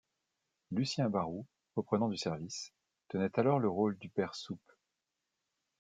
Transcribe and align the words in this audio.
Lucien 0.71 1.09
Baroux 1.11 1.45
reprenant 1.75 2.09
du 2.09 2.17
service, 2.17 2.73
tenait 3.07 3.29
alors 3.37 3.59
le 3.59 3.69
rôle 3.69 3.99
du 3.99 4.09
père 4.09 4.33
Soupe. 4.33 4.71